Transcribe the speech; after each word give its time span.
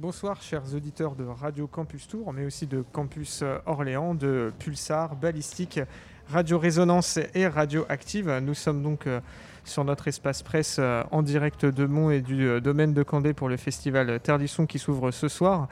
Bonsoir 0.00 0.40
chers 0.40 0.74
auditeurs 0.74 1.14
de 1.14 1.24
Radio 1.24 1.66
Campus 1.66 2.08
Tour, 2.08 2.32
mais 2.32 2.46
aussi 2.46 2.66
de 2.66 2.82
Campus 2.90 3.44
Orléans, 3.66 4.14
de 4.14 4.50
Pulsar, 4.58 5.14
Ballistique, 5.14 5.78
Radio 6.26 6.58
Résonance 6.58 7.18
et 7.34 7.46
Radio 7.46 7.84
Active. 7.90 8.30
Nous 8.42 8.54
sommes 8.54 8.82
donc 8.82 9.06
euh, 9.06 9.20
sur 9.62 9.84
notre 9.84 10.08
espace 10.08 10.42
presse 10.42 10.78
euh, 10.78 11.02
en 11.10 11.20
direct 11.20 11.66
de 11.66 11.84
Mont 11.84 12.10
et 12.10 12.22
du 12.22 12.48
euh, 12.48 12.60
domaine 12.60 12.94
de 12.94 13.02
Candé 13.02 13.34
pour 13.34 13.50
le 13.50 13.58
festival 13.58 14.18
Terre 14.20 14.38
qui 14.66 14.78
s'ouvre 14.78 15.10
ce 15.10 15.28
soir. 15.28 15.68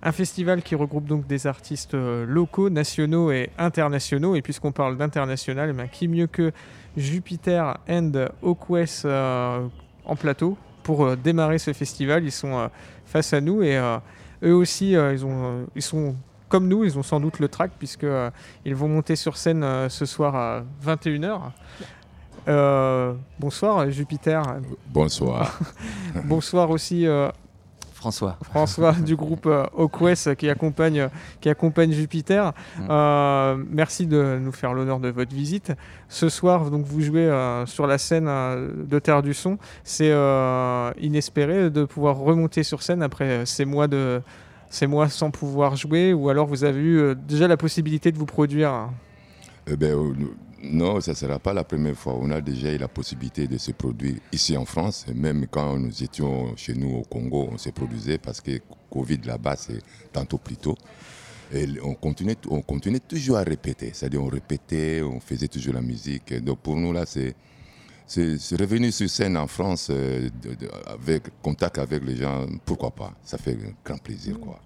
Un 0.00 0.12
festival 0.12 0.62
qui 0.62 0.76
regroupe 0.76 1.06
donc 1.06 1.26
des 1.26 1.48
artistes 1.48 1.94
locaux, 1.94 2.70
nationaux 2.70 3.32
et 3.32 3.50
internationaux. 3.58 4.36
Et 4.36 4.42
puisqu'on 4.42 4.70
parle 4.70 4.96
d'international, 4.96 5.74
eh 5.76 5.88
qui 5.88 6.06
mieux 6.06 6.28
que 6.28 6.52
Jupiter 6.96 7.78
and 7.88 8.12
Oakwest 8.42 9.06
en 9.06 10.16
plateau 10.16 10.56
pour 10.90 11.16
démarrer 11.16 11.58
ce 11.58 11.72
festival. 11.72 12.24
Ils 12.24 12.32
sont 12.32 12.68
face 13.06 13.32
à 13.32 13.40
nous 13.40 13.62
et 13.62 13.78
eux 14.42 14.54
aussi, 14.54 14.92
ils, 14.92 15.24
ont, 15.24 15.66
ils 15.76 15.82
sont 15.82 16.16
comme 16.50 16.68
nous, 16.68 16.84
ils 16.84 16.98
ont 16.98 17.02
sans 17.02 17.20
doute 17.20 17.38
le 17.38 17.48
track 17.48 17.70
puisqu'ils 17.78 18.08
euh, 18.08 18.30
ils 18.66 18.74
vont 18.74 18.88
monter 18.88 19.16
sur 19.16 19.38
scène 19.38 19.62
euh, 19.62 19.88
ce 19.88 20.04
soir 20.04 20.34
à 20.34 20.62
21h. 20.84 21.40
Euh, 22.48 23.14
bonsoir 23.38 23.88
Jupiter. 23.90 24.42
Bonsoir. 24.88 25.58
bonsoir 26.24 26.70
aussi 26.70 27.06
François. 28.00 28.36
François 28.42 28.92
du 29.06 29.14
groupe 29.14 29.48
qui 30.38 30.48
accompagne, 30.48 31.08
qui 31.40 31.48
accompagne 31.48 31.92
Jupiter. 31.92 32.52
Mm. 32.78 33.64
merci 33.70 34.06
de 34.06 34.38
nous 34.40 34.52
faire 34.52 34.72
l'honneur 34.72 35.00
de 35.00 35.08
votre 35.08 35.34
visite. 35.34 35.72
Ce 36.08 36.28
soir, 36.28 36.70
donc, 36.70 36.84
vous 36.86 37.00
jouez 37.02 37.30
sur 37.66 37.86
la 37.86 37.98
scène 37.98 38.26
de 38.26 38.98
Terre 38.98 39.22
du 39.22 39.34
Son. 39.34 39.58
C'est 39.84 40.12
inespéré 41.00 41.70
de 41.70 41.84
pouvoir 41.84 42.16
remonter 42.16 42.62
sur 42.62 42.82
scène 42.82 43.02
après 43.02 43.44
ces 43.46 43.64
mois 43.64 43.86
de, 43.86 44.22
sans 44.70 45.30
pouvoir 45.30 45.76
jouer 45.76 46.12
ou 46.12 46.28
alors 46.28 46.46
vous 46.46 46.64
avez 46.64 46.80
eu 46.80 46.98
euh, 46.98 47.14
déjà 47.14 47.48
la 47.48 47.56
possibilité 47.56 48.12
de 48.12 48.18
vous 48.18 48.26
produire? 48.26 48.90
Eh 49.66 49.76
ben, 49.76 49.92
euh, 49.92 50.14
Non, 50.62 51.00
ça 51.00 51.12
ne 51.12 51.16
sera 51.16 51.38
pas 51.38 51.54
la 51.54 51.64
première 51.64 51.96
fois. 51.96 52.14
On 52.20 52.30
a 52.30 52.40
déjà 52.40 52.72
eu 52.72 52.76
la 52.76 52.88
possibilité 52.88 53.46
de 53.46 53.56
se 53.56 53.72
produire 53.72 54.16
ici 54.30 54.56
en 54.56 54.66
France. 54.66 55.06
Même 55.14 55.46
quand 55.50 55.78
nous 55.78 56.02
étions 56.02 56.54
chez 56.56 56.74
nous 56.74 56.96
au 56.96 57.02
Congo, 57.02 57.48
on 57.52 57.58
se 57.58 57.70
produisait 57.70 58.18
parce 58.18 58.40
que 58.42 58.60
Covid 58.90 59.20
là-bas, 59.24 59.56
c'est 59.56 59.80
tantôt 60.12 60.38
plus 60.38 60.56
tôt. 60.56 60.76
Et 61.52 61.66
on 61.82 61.94
continuait, 61.94 62.36
on 62.48 62.60
continuait 62.60 63.00
toujours 63.00 63.38
à 63.38 63.42
répéter. 63.42 63.90
C'est-à-dire, 63.94 64.22
on 64.22 64.28
répétait, 64.28 65.00
on 65.02 65.18
faisait 65.18 65.48
toujours 65.48 65.74
la 65.74 65.80
musique. 65.80 66.34
Donc 66.44 66.58
pour 66.58 66.76
nous, 66.76 66.92
là, 66.92 67.06
c'est 67.06 67.34
c'est 68.06 68.56
revenu 68.60 68.90
sur 68.90 69.08
scène 69.08 69.36
en 69.36 69.46
France 69.46 69.86
euh, 69.88 70.28
avec 70.86 71.22
contact 71.40 71.78
avec 71.78 72.04
les 72.04 72.16
gens, 72.16 72.44
pourquoi 72.64 72.90
pas 72.90 73.12
Ça 73.22 73.38
fait 73.38 73.56
grand 73.84 73.98
plaisir, 73.98 74.38
quoi. 74.40 74.60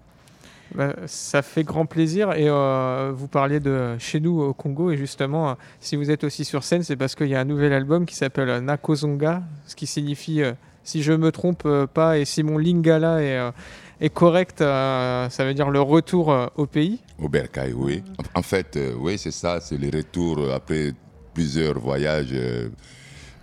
Bah, 0.73 0.95
ça 1.05 1.41
fait 1.41 1.63
grand 1.63 1.85
plaisir. 1.85 2.33
Et 2.33 2.49
euh, 2.49 3.11
vous 3.15 3.27
parliez 3.27 3.59
de 3.59 3.95
chez 3.99 4.19
nous 4.19 4.41
au 4.41 4.53
Congo. 4.53 4.91
Et 4.91 4.97
justement 4.97 5.57
si 5.79 5.95
vous 5.95 6.11
êtes 6.11 6.23
aussi 6.23 6.45
sur 6.45 6.63
scène 6.63 6.83
c'est 6.83 6.95
parce 6.95 7.15
qu'il 7.15 7.27
y 7.27 7.35
a 7.35 7.39
un 7.39 7.45
nouvel 7.45 7.73
album 7.73 8.05
qui 8.05 8.15
s'appelle 8.15 8.59
Nakozonga 8.59 9.43
ce 9.67 9.75
qui 9.75 9.87
signifie 9.87 10.41
euh, 10.41 10.53
si 10.83 11.03
je 11.03 11.13
me 11.13 11.31
trompe 11.31 11.67
pas 11.93 12.17
et 12.17 12.25
si 12.25 12.43
mon 12.43 12.57
lingala 12.57 13.21
est, 13.99 14.09
correct 14.13 14.59
ça 14.59 15.29
veut 15.39 15.53
dire 15.53 15.71
le 15.71 15.81
retour 15.81 16.35
au 16.57 16.65
pays. 16.67 16.99
Au 17.19 17.27
Bercail 17.27 17.73
oui. 17.73 18.03
En 18.35 18.43
fait 18.43 18.77
oui 18.99 19.17
c'est 19.17 19.31
ça. 19.31 19.59
C'est 19.61 19.77
le 19.77 19.89
retour 19.95 20.51
après 20.53 20.93
plusieurs 21.33 21.79
voyages 21.79 22.35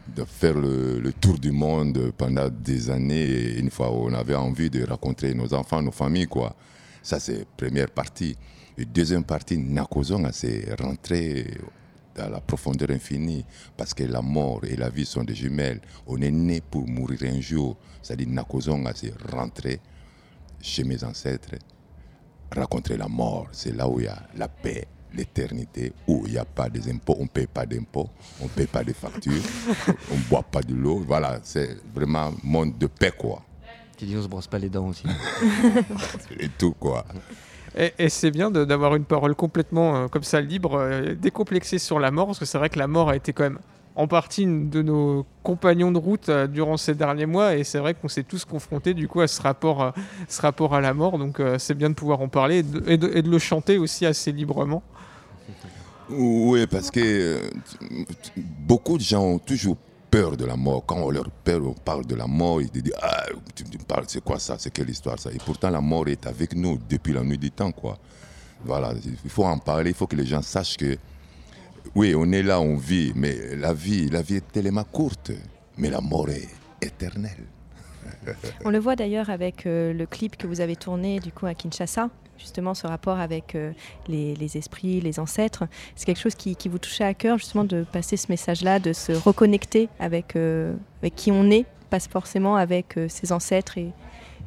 de 0.08 0.24
faire 0.24 0.54
le, 0.54 1.12
tour 1.20 1.38
du 1.38 1.52
monde 1.52 2.12
pendant 2.16 2.48
des 2.48 2.90
années. 2.90 3.24
Et 3.24 3.58
une 3.58 3.70
fois, 3.70 3.92
on 3.92 4.12
avait 4.12 4.34
envie 4.34 4.70
de 4.70 4.84
rencontrer 4.84 5.34
nos 5.34 5.52
enfants, 5.54 5.82
nos 5.82 5.92
familles, 5.92 6.26
quoi. 6.26 6.54
Ça, 7.02 7.18
c'est 7.18 7.46
première 7.56 7.90
partie. 7.90 8.36
Et 8.78 8.84
deuxième 8.84 9.24
partie, 9.24 9.58
Nakozonga, 9.58 10.30
c'est 10.32 10.80
rentrer 10.80 11.46
dans 12.14 12.28
la 12.28 12.40
profondeur 12.40 12.90
infinie, 12.90 13.44
parce 13.76 13.94
que 13.94 14.04
la 14.04 14.22
mort 14.22 14.60
et 14.64 14.76
la 14.76 14.90
vie 14.90 15.06
sont 15.06 15.24
des 15.24 15.34
jumelles. 15.34 15.80
On 16.06 16.20
est 16.20 16.30
né 16.30 16.60
pour 16.60 16.86
mourir 16.86 17.18
un 17.24 17.40
jour. 17.40 17.76
C'est-à-dire, 18.02 18.28
Nakozonga, 18.28 18.92
c'est 18.94 19.12
rentrer 19.30 19.80
chez 20.60 20.84
mes 20.84 21.02
ancêtres, 21.04 21.56
rencontrer 22.54 22.96
la 22.96 23.08
mort. 23.08 23.48
C'est 23.52 23.74
là 23.74 23.88
où 23.88 24.00
il 24.00 24.04
y 24.04 24.08
a 24.08 24.22
la 24.36 24.48
paix, 24.48 24.86
l'éternité 25.14 25.92
où 26.06 26.22
il 26.26 26.32
n'y 26.32 26.38
a 26.38 26.44
pas 26.44 26.68
des 26.68 26.90
impôts, 26.90 27.16
on 27.18 27.24
ne 27.24 27.28
paye 27.28 27.46
pas 27.46 27.66
d'impôts, 27.66 28.08
on 28.40 28.44
ne 28.44 28.48
paye 28.48 28.66
pas 28.66 28.84
de 28.84 28.92
factures, 28.92 29.42
on 30.10 30.16
ne 30.16 30.22
boit 30.28 30.42
pas 30.42 30.62
de 30.62 30.74
l'eau. 30.74 31.02
Voilà, 31.06 31.40
c'est 31.42 31.76
vraiment 31.94 32.28
un 32.28 32.34
monde 32.42 32.78
de 32.78 32.86
paix, 32.86 33.12
quoi. 33.16 33.42
Tu 34.02 34.06
dis 34.06 34.16
on 34.16 34.22
se 34.22 34.26
brosse 34.26 34.48
pas 34.48 34.58
les 34.58 34.68
dents 34.68 34.88
aussi. 34.88 35.04
Et 36.40 36.48
tout, 36.48 36.72
quoi. 36.72 37.04
Et, 37.76 38.08
c'est 38.08 38.32
bien 38.32 38.50
d'avoir 38.50 38.96
une 38.96 39.04
parole 39.04 39.36
complètement 39.36 39.94
euh, 39.94 40.08
comme 40.08 40.24
ça 40.24 40.40
libre, 40.40 40.74
euh, 40.74 41.14
décomplexée 41.14 41.78
sur 41.78 42.00
la 42.00 42.10
mort, 42.10 42.26
parce 42.26 42.40
que 42.40 42.44
c'est 42.44 42.58
vrai 42.58 42.68
que 42.68 42.80
la 42.80 42.88
mort 42.88 43.10
a 43.10 43.16
été 43.16 43.32
quand 43.32 43.44
même 43.44 43.60
en 43.94 44.06
partie 44.06 44.46
de 44.46 44.82
nos 44.82 45.26
compagnons 45.42 45.92
de 45.92 45.98
route 45.98 46.28
euh, 46.28 46.46
durant 46.46 46.76
ces 46.76 46.94
derniers 46.94 47.26
mois 47.26 47.56
et 47.56 47.64
c'est 47.64 47.78
vrai 47.78 47.94
qu'on 47.94 48.08
s'est 48.08 48.22
tous 48.22 48.44
confrontés 48.44 48.94
du 48.94 49.08
coup 49.08 49.20
à 49.20 49.28
ce 49.28 49.40
rapport, 49.42 49.82
euh, 49.82 49.90
ce 50.28 50.40
rapport 50.40 50.74
à 50.74 50.80
la 50.80 50.94
mort 50.94 51.18
donc 51.18 51.40
euh, 51.40 51.58
c'est 51.58 51.74
bien 51.74 51.90
de 51.90 51.94
pouvoir 51.94 52.20
en 52.20 52.28
parler 52.28 52.64
et 52.86 52.96
de, 52.96 53.28
le 53.28 53.38
chanter 53.38 53.78
aussi 53.78 54.06
assez 54.06 54.32
librement. 54.32 54.82
Oui, 56.10 56.66
parce 56.66 56.90
que 56.90 57.40
beaucoup 58.36 58.98
de 58.98 59.02
gens 59.02 59.22
ont 59.22 59.38
toujours 59.38 59.76
peur 60.12 60.36
de 60.36 60.44
la 60.44 60.56
mort. 60.56 60.84
Quand 60.84 60.98
on 60.98 61.10
leur 61.10 61.30
parle 61.84 62.06
de 62.06 62.14
la 62.14 62.26
mort, 62.26 62.60
ils 62.60 62.70
disent 62.70 62.92
Ah, 63.00 63.24
tu 63.54 63.64
me 63.64 63.82
parles, 63.82 64.04
c'est 64.06 64.22
quoi 64.22 64.38
ça? 64.38 64.56
C'est 64.58 64.70
quelle 64.70 64.90
histoire 64.90 65.18
ça? 65.18 65.32
Et 65.32 65.38
pourtant, 65.38 65.70
la 65.70 65.80
mort 65.80 66.06
est 66.08 66.26
avec 66.26 66.54
nous 66.54 66.78
depuis 66.88 67.14
la 67.14 67.22
nuit 67.22 67.38
du 67.38 67.50
temps, 67.50 67.72
quoi. 67.72 67.98
Voilà, 68.64 68.92
il 69.24 69.30
faut 69.30 69.44
en 69.44 69.58
parler, 69.58 69.90
il 69.90 69.96
faut 69.96 70.06
que 70.06 70.14
les 70.14 70.26
gens 70.26 70.42
sachent 70.42 70.76
que 70.76 70.96
oui, 71.96 72.14
on 72.14 72.30
est 72.30 72.42
là, 72.42 72.60
on 72.60 72.76
vit, 72.76 73.12
mais 73.16 73.56
la 73.56 73.72
vie, 73.72 74.08
la 74.08 74.22
vie 74.22 74.36
est 74.36 74.52
tellement 74.52 74.84
courte, 74.84 75.32
mais 75.78 75.90
la 75.90 76.00
mort 76.00 76.28
est 76.28 76.48
éternelle. 76.80 77.44
On 78.64 78.70
le 78.70 78.78
voit 78.78 78.96
d'ailleurs 78.96 79.30
avec 79.30 79.66
euh, 79.66 79.92
le 79.92 80.06
clip 80.06 80.36
que 80.36 80.46
vous 80.46 80.60
avez 80.60 80.76
tourné 80.76 81.20
du 81.20 81.32
coup 81.32 81.46
à 81.46 81.54
Kinshasa, 81.54 82.10
justement 82.38 82.74
ce 82.74 82.86
rapport 82.86 83.18
avec 83.18 83.54
euh, 83.54 83.72
les, 84.08 84.56
esprits, 84.56 85.00
les 85.00 85.20
ancêtres. 85.20 85.64
C'est 85.96 86.06
quelque 86.06 86.20
chose 86.20 86.34
qui, 86.34 86.56
vous 86.68 86.78
touchait 86.78 87.04
à 87.04 87.14
cœur 87.14 87.38
justement 87.38 87.64
de 87.64 87.84
passer 87.84 88.16
ce 88.16 88.26
message-là, 88.28 88.78
de 88.78 88.92
se 88.92 89.12
reconnecter 89.12 89.88
avec, 89.98 90.36
euh, 90.36 90.74
qui 91.16 91.30
on 91.30 91.50
est, 91.50 91.66
pas 91.90 92.00
forcément 92.00 92.56
avec 92.56 92.98
ses 93.08 93.32
ancêtres 93.32 93.76
et, 93.78 93.92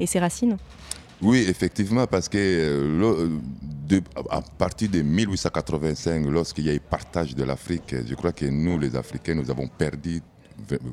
ses 0.06 0.20
racines. 0.20 0.58
Oui, 1.22 1.46
effectivement, 1.48 2.06
parce 2.08 2.28
que 2.28 3.00
à 4.30 4.42
partir 4.42 4.90
de 4.90 5.02
1885, 5.02 6.26
lorsqu'il 6.26 6.66
y 6.66 6.70
a 6.70 6.74
eu 6.74 6.80
partage 6.80 7.36
de 7.36 7.44
l'Afrique, 7.44 7.96
je 8.06 8.16
crois 8.16 8.34
que 8.34 8.46
nous, 8.46 8.78
les 8.78 8.96
Africains, 8.96 9.36
nous 9.36 9.50
avons 9.50 9.68
perdu 9.68 10.22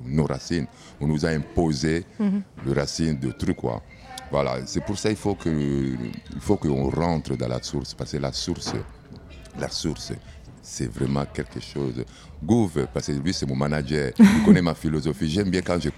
nos 0.06 0.25
racines. 0.25 0.67
On 1.00 1.06
nous 1.06 1.25
a 1.25 1.31
imposé 1.31 2.05
mhm. 2.19 2.43
le 2.65 2.73
racine 2.73 3.19
de 3.19 3.31
trucs, 3.31 3.56
quoi. 3.56 3.83
Voilà, 4.31 4.67
c'est 4.67 4.83
pour 4.83 4.99
ça 4.99 5.11
qu'il 5.11 5.19
faut 5.19 6.56
qu'on 6.56 6.91
rentre 6.91 7.37
dans 7.37 7.49
la 7.49 7.62
source, 7.62 7.93
parce 7.93 8.12
que 8.12 8.17
la 8.17 8.33
source, 8.33 8.73
la 9.59 9.69
source, 9.69 10.12
c'est 10.62 10.91
vraiment 10.91 11.27
quelque 11.27 11.61
chose. 11.61 12.03
Gouv, 12.43 12.87
parce 12.95 13.09
que 13.09 13.12
lui, 13.12 13.34
c'est 13.34 13.47
mon 13.47 13.56
manager, 13.56 14.12
il 14.19 14.43
connaît 14.45 14.62
ma 14.62 14.75
philosophie. 14.75 15.28
J'aime 15.28 15.50
bien 15.50 15.61
quand 15.61 15.79
je, 15.81 15.91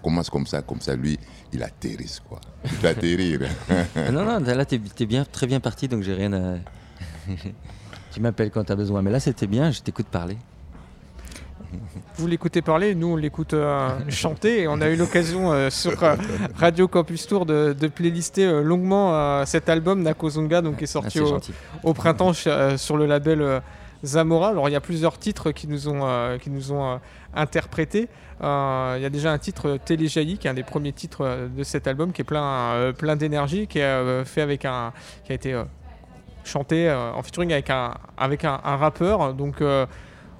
commence 0.00 0.30
comme 0.30 0.46
ça, 0.46 0.62
comme 0.62 0.80
ça, 0.80 0.94
lui, 0.94 1.18
il 1.52 1.62
atterrit, 1.62 2.18
quoi. 2.28 2.40
Il 2.80 2.86
atterrit. 2.86 3.38
non, 4.12 4.24
non, 4.24 4.38
là, 4.38 4.64
tu 4.64 4.76
es, 4.76 5.06
bien, 5.06 5.24
très 5.24 5.48
bien 5.48 5.58
parti, 5.58 5.88
donc 5.88 6.02
j'ai 6.02 6.14
rien 6.14 6.32
à. 6.32 6.58
tu 8.12 8.20
m'appelles 8.20 8.50
quand 8.50 8.64
tu 8.64 8.72
as 8.72 8.76
besoin. 8.76 9.02
Mais 9.02 9.10
là, 9.10 9.18
c'était 9.18 9.48
bien, 9.48 9.70
je 9.70 9.80
t'écoute 9.80 10.06
parler. 10.06 10.36
Vous 12.16 12.26
l'écoutez 12.26 12.62
parler, 12.62 12.94
nous 12.94 13.08
on 13.08 13.16
l'écoute 13.16 13.54
euh, 13.54 13.88
chanter 14.08 14.62
et 14.62 14.68
on 14.68 14.80
a 14.80 14.88
eu 14.88 14.96
l'occasion 14.96 15.52
euh, 15.52 15.70
sur 15.70 16.02
euh, 16.02 16.16
Radio 16.54 16.88
Campus 16.88 17.26
Tour 17.26 17.46
de, 17.46 17.72
playlister 17.88 18.62
longuement 18.62 19.44
cet 19.46 19.68
album 19.68 20.02
Nakozunga 20.02 20.62
donc 20.62 20.76
qui 20.78 20.84
est 20.84 20.86
sorti 20.86 21.18
ah, 21.20 21.38
au, 21.82 21.94
printemps 21.94 22.32
sur 22.32 22.96
le 22.96 23.06
label 23.06 23.62
Zamora. 24.04 24.48
Alors 24.48 24.68
il 24.68 24.72
y 24.72 24.76
a 24.76 24.80
plusieurs 24.80 25.18
titres 25.18 25.50
qui 25.50 25.66
nous 25.66 25.88
ont, 25.88 26.38
qui 26.40 26.50
nous 26.50 26.72
ont 26.72 27.00
interprétés. 27.34 28.08
Il 28.40 29.02
y 29.02 29.04
a 29.04 29.10
déjà 29.10 29.32
un 29.32 29.38
titre 29.38 29.78
Téléjailli 29.84 30.38
qui 30.38 30.46
est 30.46 30.50
un 30.50 30.54
des 30.54 30.62
premiers 30.62 30.92
titres 30.92 31.48
de 31.54 31.62
cet 31.64 31.86
album 31.86 32.12
qui 32.12 32.22
est 32.22 32.24
plein, 32.24 32.92
plein 32.96 33.16
d'énergie, 33.16 33.66
qui 33.66 33.78
est 33.78 34.24
fait 34.24 34.42
avec 34.42 34.64
un, 34.64 34.92
qui 35.24 35.32
a 35.32 35.34
été 35.34 35.60
chanté 36.44 36.90
en 36.90 37.22
featuring 37.22 37.52
avec 37.52 37.70
un, 37.70 37.94
avec 38.16 38.44
un, 38.44 38.60
un 38.62 38.76
rappeur. 38.76 39.34
Donc 39.34 39.62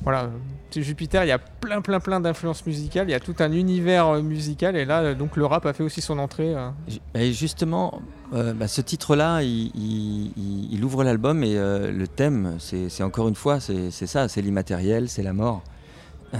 voilà, 0.02 0.30
Jupiter, 0.74 1.24
il 1.24 1.28
y 1.28 1.32
a 1.32 1.38
plein, 1.38 1.82
plein, 1.82 2.00
plein 2.00 2.20
d'influences 2.20 2.64
musicales. 2.64 3.08
Il 3.08 3.12
y 3.12 3.14
a 3.14 3.20
tout 3.20 3.34
un 3.40 3.52
univers 3.52 4.06
euh, 4.06 4.22
musical. 4.22 4.76
Et 4.76 4.84
là, 4.84 5.14
donc, 5.14 5.36
le 5.36 5.44
rap 5.44 5.66
a 5.66 5.72
fait 5.72 5.82
aussi 5.82 6.00
son 6.00 6.18
entrée. 6.18 6.54
Euh. 6.54 6.70
Et 7.14 7.32
justement, 7.32 8.00
euh, 8.32 8.54
bah, 8.54 8.66
ce 8.66 8.80
titre-là, 8.80 9.42
il, 9.42 10.80
ouvre 10.82 11.04
l'album 11.04 11.44
et 11.44 11.54
le 11.54 12.06
thème, 12.06 12.56
c'est 12.58 13.02
encore 13.02 13.28
une 13.28 13.34
fois, 13.34 13.60
c'est 13.60 13.90
ça, 13.90 14.28
c'est 14.28 14.40
l'immatériel, 14.40 15.08
c'est 15.08 15.22
la 15.22 15.32
mort. 15.32 15.62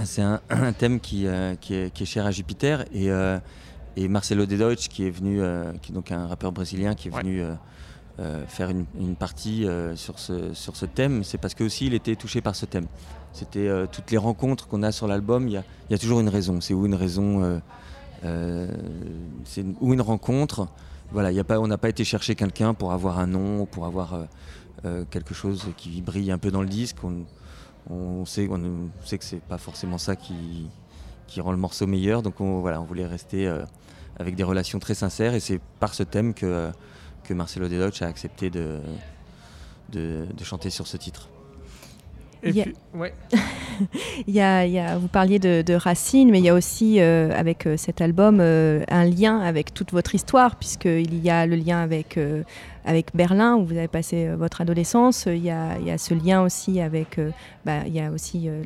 C'est 0.03 0.21
un, 0.49 0.73
thème 0.73 0.99
qui, 0.99 1.27
qui, 1.59 1.75
est, 1.75 2.05
cher 2.05 2.25
à 2.25 2.31
Jupiter. 2.31 2.85
Et 2.93 3.09
Et 3.97 4.07
Marcelo 4.07 4.45
De 4.45 4.57
Deutsch, 4.57 4.87
qui 4.87 5.05
est 5.05 5.11
venu, 5.11 5.41
qui 5.81 5.91
est 5.91 5.95
donc 5.95 6.11
un 6.11 6.25
rappeur 6.25 6.51
brésilien, 6.51 6.95
qui 6.95 7.09
est 7.09 7.11
venu 7.11 7.43
faire 8.47 8.69
une, 8.69 9.15
partie 9.15 9.65
sur, 9.95 10.19
ce, 10.19 10.53
sur 10.53 10.75
ce 10.75 10.85
thème, 10.85 11.23
c'est 11.23 11.37
parce 11.37 11.55
que 11.55 11.63
aussi 11.63 11.87
il 11.87 11.93
était 11.93 12.15
touché 12.15 12.41
par 12.41 12.55
ce 12.55 12.65
thème. 12.65 12.87
C'était 13.33 13.69
toutes 13.91 14.11
les 14.11 14.17
rencontres 14.17 14.67
qu'on 14.67 14.83
a 14.83 14.91
sur 14.91 15.07
l'album, 15.07 15.47
il 15.47 15.63
y, 15.89 15.93
a 15.93 15.97
toujours 15.97 16.19
une 16.19 16.29
raison. 16.29 16.61
C'est 16.61 16.73
où 16.73 16.85
une 16.85 16.95
raison, 16.95 17.61
c'est 19.45 19.65
ou 19.79 19.93
une 19.93 20.01
rencontre. 20.01 20.67
Voilà, 21.11 21.31
y 21.31 21.39
a 21.39 21.43
pas, 21.43 21.59
on 21.59 21.67
n'a 21.67 21.77
pas 21.77 21.89
été 21.89 22.03
chercher 22.03 22.35
quelqu'un 22.35 22.73
pour 22.73 22.91
avoir 22.91 23.19
un 23.19 23.27
nom, 23.27 23.65
pour 23.65 23.85
avoir 23.85 24.27
euh, 24.83 25.05
quelque 25.11 25.35
chose 25.35 25.67
qui 25.77 26.01
brille 26.01 26.31
un 26.31 26.39
peu 26.39 26.49
dans 26.49 26.63
le 26.63 26.67
disque. 26.67 26.97
On, 27.87 28.25
sait, 28.25 28.47
on 28.49 28.89
sait 29.05 29.19
que 29.19 29.23
c'est 29.23 29.41
pas 29.41 29.59
forcément 29.59 29.99
ça 29.99 30.15
qui, 30.15 30.67
qui 31.27 31.39
rend 31.39 31.51
le 31.51 31.57
morceau 31.57 31.85
meilleur. 31.85 32.23
Donc 32.23 32.41
on, 32.41 32.61
voilà, 32.61 32.81
on 32.81 32.85
voulait 32.85 33.05
rester 33.05 33.47
euh, 33.47 33.63
avec 34.17 34.35
des 34.35 34.43
relations 34.43 34.79
très 34.79 34.95
sincères 34.95 35.35
et 35.35 35.39
c'est 35.39 35.59
par 35.79 35.93
ce 35.93 36.01
thème 36.01 36.33
que, 36.33 36.71
que 37.23 37.33
Marcelo 37.33 37.69
Deloche 37.69 38.03
a 38.03 38.07
accepté 38.07 38.49
de, 38.49 38.79
de, 39.89 40.43
chanter 40.43 40.69
sur 40.69 40.87
ce 40.87 40.97
titre. 40.97 41.29
Et 42.43 42.51
puis, 42.51 42.73
ouais. 42.95 43.13
il, 44.27 44.33
y 44.33 44.41
a, 44.41 44.65
il 44.65 44.71
y 44.71 44.79
a, 44.79 44.97
vous 44.97 45.07
parliez 45.07 45.39
de, 45.39 45.61
de 45.61 45.73
Racine, 45.73 46.31
mais 46.31 46.39
il 46.39 46.45
y 46.45 46.49
a 46.49 46.53
aussi 46.53 46.99
euh, 46.99 47.31
avec 47.35 47.67
cet 47.77 48.01
album 48.01 48.39
un 48.39 49.05
lien 49.05 49.39
avec 49.39 49.73
toute 49.73 49.91
votre 49.91 50.15
histoire, 50.15 50.55
puisqu'il 50.55 51.23
y 51.23 51.29
a 51.29 51.45
le 51.45 51.55
lien 51.55 51.81
avec 51.81 52.17
avec 52.85 53.15
Berlin 53.15 53.55
où 53.55 53.65
vous 53.65 53.77
avez 53.77 53.87
passé 53.87 54.27
euh, 54.27 54.35
votre 54.35 54.61
adolescence. 54.61 55.25
Il 55.27 55.43
y, 55.43 55.49
a, 55.49 55.77
il 55.79 55.87
y 55.87 55.91
a, 55.91 55.97
ce 55.97 56.13
lien 56.13 56.41
aussi 56.41 56.81
avec, 56.81 57.19
euh, 57.19 57.31
bah, 57.65 57.79
il 57.85 57.93
y 57.93 57.99
a 57.99 58.11
aussi 58.11 58.47
euh, 58.47 58.63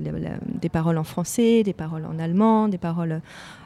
des 0.61 0.69
paroles 0.69 0.97
en 0.97 1.03
français, 1.03 1.63
des 1.63 1.73
paroles 1.73 2.05
en 2.05 2.19
allemand, 2.19 2.67
des 2.67 2.77
paroles 2.77 3.21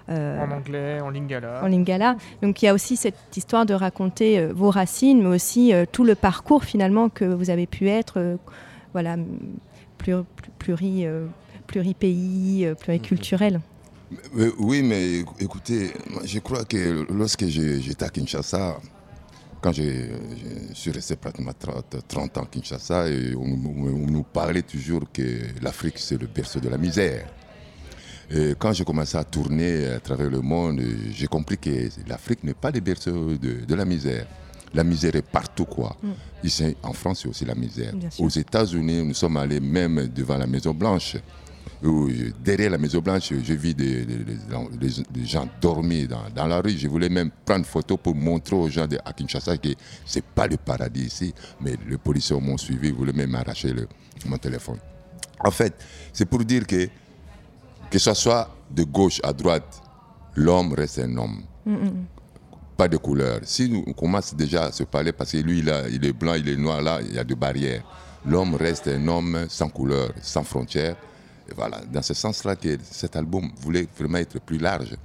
en 0.10 0.52
anglais, 0.52 1.00
en 1.02 1.12
lingala. 1.12 1.62
En 1.64 1.68
lingala. 1.68 2.16
Donc 2.42 2.62
il 2.62 2.66
y 2.66 2.68
a 2.68 2.74
aussi 2.74 2.98
cette 2.98 3.38
histoire 3.38 3.68
de 3.68 3.76
raconter 3.76 4.44
vos 4.48 4.72
racines, 4.72 5.22
mais 5.22 5.36
aussi 5.36 5.72
tout 5.92 6.04
le 6.04 6.16
parcours 6.16 6.64
finalement 6.64 7.10
que 7.10 7.26
vous 7.26 7.52
avez 7.52 7.68
pu 7.68 7.90
être, 7.90 8.40
voilà, 8.94 9.18
pluri, 10.00 10.26
pluri, 10.58 11.06
pluripays, 11.68 12.74
pluriculturel. 12.80 13.62
Oui, 14.58 14.82
mais 14.82 15.20
écoutez, 15.40 15.92
je 16.26 16.40
crois 16.40 16.66
que 16.66 17.06
lorsque 17.14 17.46
j'étais 17.46 18.06
à 18.06 18.10
Kinshasa, 18.10 18.80
quand 19.62 19.72
je, 19.72 19.84
suis 20.74 20.92
resté 20.92 21.16
pratiquement 21.16 21.52
30, 22.08 22.38
ans 22.38 22.42
à 22.42 22.46
Kinshasa, 22.46 23.06
on, 23.38 23.48
nous 23.48 24.24
parlait 24.24 24.62
toujours 24.64 25.04
que 25.12 25.22
l'Afrique, 25.62 26.00
c'est 26.00 26.20
le 26.20 26.28
berceau 26.28 26.60
de 26.60 26.70
la 26.70 26.78
misère. 26.78 27.28
Et 28.32 28.54
quand 28.58 28.74
j'ai 28.74 28.84
commencé 28.84 29.18
à 29.18 29.24
tourner 29.24 29.88
à 29.88 30.00
travers 30.00 30.30
le 30.30 30.40
monde, 30.40 30.82
j'ai 31.12 31.28
compris 31.28 31.58
que 31.58 31.90
l'Afrique 32.08 32.44
n'est 32.44 32.54
pas 32.54 32.72
le 32.72 32.80
berceau 32.80 33.36
de, 33.36 33.76
la 33.76 33.86
misère. 33.86 34.28
La 34.74 34.84
misère 34.84 35.16
est 35.16 35.22
partout, 35.22 35.66
quoi. 35.66 35.96
Mm. 36.02 36.10
Ici, 36.44 36.78
en 36.84 36.94
France, 36.94 37.22
c'est 37.24 37.30
aussi 37.30 37.46
la 37.46 37.56
misère. 37.56 37.94
Aux 38.20 38.30
États-Unis, 38.30 39.04
nous 39.04 39.14
sommes 39.14 39.38
allés 39.38 39.60
même 39.60 40.08
devant 40.08 40.38
la 40.38 40.48
Maison 40.48 40.74
Blanche 40.74 41.18
derrière 42.44 42.72
la 42.72 42.78
Maison 42.78 43.00
Blanche, 43.00 43.34
j'ai 43.42 43.56
vu 43.56 43.74
des, 43.74 44.06
gens 45.26 45.48
dormir 45.62 46.08
dans, 46.36 46.48
la 46.48 46.60
rue. 46.60 46.78
Je 46.78 46.88
voulais 46.88 47.10
même 47.10 47.32
prendre 47.46 47.66
photo 47.66 47.96
pour 47.98 48.16
montrer 48.16 48.56
aux 48.56 48.70
gens 48.70 48.86
de, 48.86 48.98
à 49.06 49.14
Kinshasa 49.14 49.58
que 49.58 49.70
ce 50.06 50.20
n'est 50.20 50.26
pas 50.36 50.48
le 50.48 50.58
paradis 50.58 51.06
ici. 51.06 51.34
Mais 51.62 51.76
les 51.88 51.98
policiers 51.98 52.40
m'ont 52.40 52.58
suivi, 52.58 52.90
ils 52.90 52.94
voulaient 52.94 53.14
même 53.14 53.34
arracher 53.36 53.74
mon 54.26 54.38
téléphone. 54.38 54.78
En 55.40 55.52
fait, 55.52 55.74
c'est 56.12 56.26
pour 56.26 56.44
dire 56.44 56.68
que, 56.68 56.90
que 57.90 57.98
ce 57.98 58.14
soit 58.14 58.54
de 58.70 58.84
gauche 58.84 59.22
à 59.24 59.32
droite, 59.32 59.82
l'homme 60.36 60.74
reste 60.74 61.00
un 61.00 61.16
homme. 61.18 61.44
Pas 62.80 62.88
de 62.88 62.96
couleur. 62.96 63.42
Si 63.44 63.84
on 63.86 63.92
commence 63.92 64.34
déjà 64.34 64.68
à 64.68 64.72
se 64.72 64.84
parler, 64.84 65.12
parce 65.12 65.34
que 65.34 65.38
lui, 65.38 65.60
il, 65.60 66.06
est 66.06 66.14
blanc, 66.14 66.36
il 66.36 66.48
est 66.48 66.56
noir, 66.56 66.82
là, 66.82 67.00
il 67.02 67.14
y 67.14 67.20
a 67.20 67.26
des 67.26 67.36
barrières. 67.36 67.84
L'homme 68.26 68.56
reste 68.56 68.88
un 68.88 69.06
homme 69.06 69.48
sans 69.50 69.68
couleur, 69.68 70.14
sans 70.22 70.44
frontières 70.44 70.96
voilà, 71.56 71.82
dans 71.92 72.02
ce 72.02 72.14
sens-là 72.14 72.56
cet 72.84 73.16
album 73.16 73.52
voulait 73.62 73.88
vraiment 73.98 74.18
être 74.20 74.40
plus 74.40 74.58
large. 74.58 74.96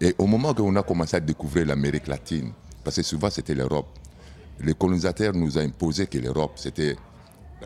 Et 0.00 0.14
au 0.18 0.26
moment 0.26 0.54
où 0.58 0.62
on 0.62 0.76
a 0.76 0.82
commencé 0.82 1.16
à 1.16 1.20
découvrir 1.20 1.66
l'Amérique 1.66 2.06
latine, 2.06 2.52
parce 2.82 2.96
que 2.96 3.02
souvent 3.02 3.30
c'était 3.30 3.54
l'Europe, 3.54 3.88
les 4.60 4.74
colonisateurs 4.74 5.34
nous 5.34 5.58
ont 5.58 5.62
imposé 5.62 6.06
que 6.06 6.18
l'Europe 6.18 6.52
c'était 6.56 6.96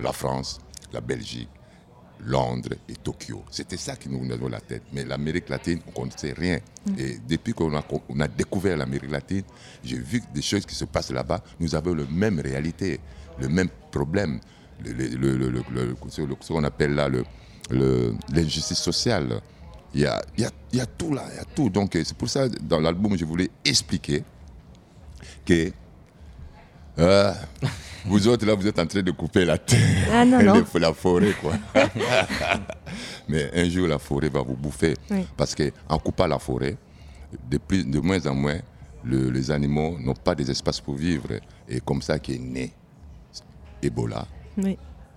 la 0.00 0.12
France, 0.12 0.58
la 0.92 1.00
Belgique, 1.00 1.48
Londres 2.20 2.74
et 2.88 2.94
Tokyo. 2.94 3.42
C'était 3.50 3.76
ça 3.76 3.96
qui 3.96 4.08
nous 4.08 4.26
dans 4.36 4.48
la 4.48 4.60
tête. 4.60 4.82
Mais 4.92 5.04
l'Amérique 5.04 5.48
latine, 5.48 5.80
on 5.86 5.90
ne 5.90 5.94
connaissait 5.94 6.32
rien. 6.32 6.58
Mm. 6.86 6.98
Et 6.98 7.18
depuis 7.28 7.52
qu'on 7.52 7.74
a, 7.76 7.82
on 8.08 8.20
a 8.20 8.28
découvert 8.28 8.76
l'Amérique 8.76 9.10
latine, 9.10 9.42
j'ai 9.82 9.98
vu 9.98 10.22
des 10.34 10.42
choses 10.42 10.64
qui 10.64 10.74
se 10.74 10.84
passent 10.84 11.10
là-bas. 11.10 11.42
Nous 11.60 11.74
avons 11.74 11.94
la 11.94 12.04
même 12.04 12.40
réalité, 12.40 13.00
le 13.38 13.48
même 13.48 13.68
problème, 13.90 14.40
ce 14.84 16.52
qu'on 16.52 16.64
appelle 16.64 16.94
là 16.94 17.08
le, 17.08 18.14
l'injustice 18.32 18.78
sociale. 18.78 19.40
Il 19.94 20.00
y, 20.00 20.06
a, 20.06 20.20
il, 20.36 20.42
y 20.42 20.44
a, 20.44 20.50
il 20.72 20.78
y 20.78 20.82
a, 20.82 20.86
tout 20.86 21.14
là, 21.14 21.24
il 21.32 21.36
y 21.36 21.38
a 21.38 21.44
tout. 21.44 21.70
Donc 21.70 21.92
c'est 21.92 22.16
pour 22.16 22.28
ça, 22.28 22.48
dans 22.48 22.80
l'album, 22.80 23.16
je 23.16 23.24
voulais 23.24 23.48
expliquer 23.64 24.24
que 25.46 25.70
euh, 26.98 27.32
vous 28.06 28.28
autres, 28.28 28.46
là, 28.46 28.54
vous 28.54 28.66
êtes 28.66 28.78
en 28.78 28.86
train 28.86 29.02
de 29.02 29.10
couper 29.10 29.44
la 29.44 29.58
terre, 29.58 30.08
ah, 30.12 30.24
non, 30.24 30.42
non. 30.42 30.64
la 30.74 30.92
forêt, 30.92 31.32
quoi. 31.40 31.54
Mais 33.28 33.50
un 33.54 33.68
jour, 33.68 33.88
la 33.88 33.98
forêt 33.98 34.28
va 34.28 34.42
vous 34.42 34.56
bouffer. 34.56 34.94
Parce 35.36 35.54
qu'en 35.54 35.98
coupant 35.98 36.26
la 36.26 36.38
forêt, 36.38 36.76
de, 37.50 37.58
plus, 37.58 37.84
de 37.84 37.98
moins 38.00 38.24
en 38.26 38.34
moins, 38.34 38.58
les 39.04 39.50
animaux 39.50 39.96
n'ont 39.98 40.14
pas 40.14 40.34
des 40.34 40.50
espaces 40.50 40.80
pour 40.80 40.94
vivre. 40.94 41.40
Et 41.68 41.80
comme 41.80 42.02
ça 42.02 42.18
qu'est 42.18 42.38
né 42.38 42.72
Ebola, 43.82 44.26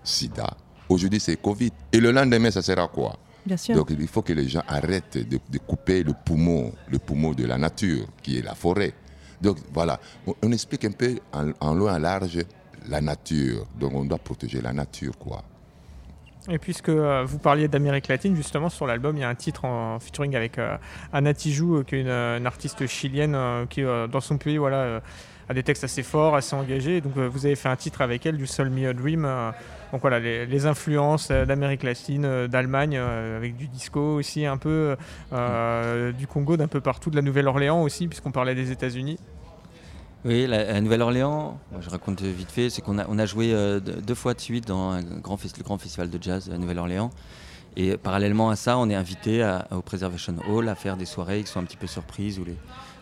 Sida, 0.04 0.56
Aujourd'hui, 0.90 1.20
c'est 1.20 1.36
Covid. 1.42 1.72
Et 1.92 2.00
le 2.00 2.12
lendemain, 2.12 2.50
ça 2.50 2.62
sera 2.62 2.88
quoi? 2.88 3.18
Bien 3.46 3.58
sûr. 3.58 3.76
Donc, 3.76 3.90
il 3.98 4.08
faut 4.08 4.22
que 4.22 4.34
les 4.34 4.48
gens 4.48 4.64
arrêtent 4.68 5.18
de, 5.18 5.58
couper 5.58 6.04
le 6.04 6.14
poumon, 6.14 6.72
le 6.90 7.00
poumon 7.00 7.32
de 7.34 7.46
la 7.46 7.58
nature, 7.58 8.08
qui 8.22 8.38
est 8.38 8.42
la 8.42 8.56
forêt. 8.56 8.94
Donc, 9.42 9.58
voilà. 9.74 10.00
On, 10.42 10.52
explique 10.52 10.86
un 10.86 10.92
peu 10.92 11.20
en, 11.34 11.52
en 11.60 11.96
et 11.96 12.00
large 12.00 12.40
la 12.90 13.02
nature. 13.02 13.66
Donc, 13.80 13.94
on 13.94 14.06
doit 14.06 14.18
protéger 14.18 14.62
la 14.62 14.74
nature, 14.74 15.18
quoi. 15.18 15.44
Et 16.50 16.58
puisque 16.58 16.90
euh, 16.90 17.24
vous 17.26 17.40
parliez 17.40 17.68
d'Amérique 17.68 18.08
latine, 18.08 18.36
justement, 18.36 18.70
sur 18.70 18.88
l'album, 18.88 19.18
il 19.18 19.22
y 19.22 19.24
a 19.24 19.30
un 19.30 19.36
titre 19.36 19.66
en 19.66 20.00
featuring 20.00 20.36
avec 20.36 20.58
euh, 20.58 20.78
Anna 21.12 21.34
Tijoux, 21.34 21.78
euh, 21.78 21.84
qui 21.84 21.96
est 21.96 22.02
une, 22.02 22.46
artiste 22.46 22.88
chilienne 22.88 23.38
qui, 23.70 23.82
dans 23.84 24.22
son 24.22 24.38
pays, 24.38 24.58
voilà, 24.58 25.02
a 25.50 25.54
des 25.54 25.64
textes 25.64 25.84
assez 25.84 26.04
forts, 26.04 26.36
assez 26.36 26.56
engagés. 26.56 27.02
Donc, 27.02 27.18
vous 27.18 27.46
avez 27.46 27.56
fait 27.56 27.70
un 27.70 27.76
titre 27.76 28.02
avec 28.02 28.26
elle, 28.26 28.38
du 28.38 28.48
Soul 28.48 28.70
Me 28.70 28.90
a 28.90 28.94
Dream. 28.94 29.28
Donc 29.92 30.02
voilà, 30.02 30.20
les, 30.20 30.66
influences 30.66 31.30
euh, 31.32 31.46
d'Amérique 31.46 31.84
latine, 31.84 32.26
euh, 32.26 32.48
d'Allemagne, 32.48 32.98
euh, 32.98 33.38
avec 33.38 33.56
du 33.56 33.68
disco 33.68 34.02
aussi 34.02 34.46
un 34.46 34.58
peu, 34.58 34.98
du 36.18 36.28
Congo, 36.28 36.58
d'un 36.58 36.68
peu 36.68 36.82
partout, 36.82 37.10
de 37.10 37.16
la 37.16 37.22
Nouvelle-Orléans 37.22 37.82
aussi, 37.82 38.08
puisqu'on 38.08 38.32
parlait 38.32 38.56
des 38.56 38.72
États-Unis. 38.72 39.18
Oui, 40.26 40.48
la, 40.48 40.82
Nouvelle-Orléans, 40.82 41.60
je 41.80 41.90
raconte 41.90 42.22
vite 42.22 42.52
fait, 42.52 42.70
c'est 42.70 42.82
qu'on 42.82 42.98
a, 42.98 43.26
joué 43.26 43.56
deux 43.80 44.16
fois 44.16 44.34
de 44.34 44.42
suite 44.42 44.68
dans 44.68 44.90
un 44.90 45.02
grand, 45.02 45.40
le 45.42 45.64
grand 45.64 45.78
festival 45.78 46.10
de 46.10 46.22
jazz 46.22 46.50
à 46.54 46.58
Nouvelle-Orléans. 46.58 47.12
Et 47.80 47.96
parallèlement 47.96 48.50
à 48.50 48.56
ça, 48.56 48.78
on 48.80 48.90
est 48.90 48.96
invité 48.96 49.48
au 49.72 49.82
Preservation 49.82 50.36
Hall 50.50 50.68
à 50.68 50.74
faire 50.74 50.98
des 50.98 51.06
soirées 51.06 51.44
qui 51.44 51.52
sont 51.52 51.60
un 51.60 51.64
petit 51.64 51.78
peu 51.78 51.86
surprises, 51.86 52.40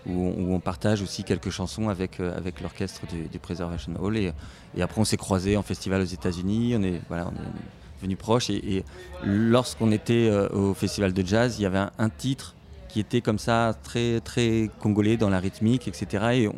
où 0.05 0.53
on, 0.53 0.59
partage 0.59 1.01
aussi 1.01 1.23
quelques 1.23 1.49
chansons 1.49 1.87
avec, 1.87 2.19
euh, 2.19 2.37
l'orchestre 2.61 3.01
du, 3.07 3.39
Preservation 3.39 3.93
Hall. 3.99 4.17
Et, 4.17 4.33
après, 4.81 4.99
on 4.99 5.05
s'est 5.05 5.17
croisés 5.17 5.55
en 5.55 5.63
festival 5.63 6.01
aux 6.01 6.05
États-Unis. 6.05 6.75
On 6.77 6.83
est, 6.83 6.99
voilà, 7.07 7.27
on 7.27 8.03
venus 8.03 8.17
proches. 8.17 8.49
Et, 8.49 8.83
lorsqu'on 9.23 9.91
était 9.91 10.27
euh, 10.29 10.49
au 10.49 10.73
festival 10.73 11.13
de 11.13 11.25
jazz, 11.25 11.55
il 11.57 11.63
y 11.63 11.65
avait 11.65 11.85
un, 11.97 12.09
titre 12.09 12.53
qui 12.89 12.99
était 12.99 13.21
comme 13.21 13.39
ça, 13.39 13.73
très, 13.81 14.19
très 14.19 14.69
congolais 14.79 15.17
dans 15.17 15.29
la 15.29 15.39
rythmique, 15.39 15.87
etc. 15.87 16.49